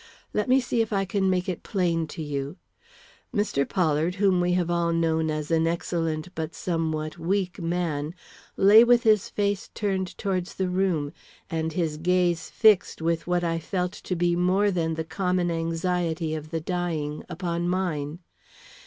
[0.33, 2.57] Let me see if I can make it plain to you.
[3.31, 3.69] Mr.
[3.69, 8.15] Pollard, whom we have all known as an excellent but somewhat weak man,
[8.57, 11.13] lay with his face turned towards the room,
[11.51, 16.33] and his gaze fixed with what I felt to be more than the common anxiety
[16.33, 18.17] of the dying upon mine.